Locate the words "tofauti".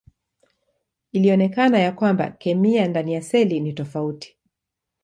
3.73-4.37